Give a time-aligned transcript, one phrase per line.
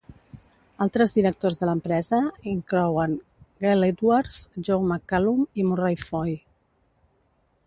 [0.85, 2.21] Altres directors de l'empresa
[2.53, 3.15] inclouen
[3.67, 6.39] Gale Edwards, Joe McCallum i Murray Foy.